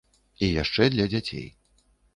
І 0.47 0.49
яшчэ 0.61 0.89
для 0.97 1.05
дзяцей. 1.15 1.47